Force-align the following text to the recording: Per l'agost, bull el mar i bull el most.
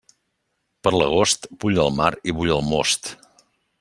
Per 0.87 0.93
l'agost, 0.95 1.45
bull 1.65 1.77
el 1.85 1.93
mar 1.99 2.11
i 2.31 2.35
bull 2.39 2.55
el 2.57 2.65
most. 2.71 3.13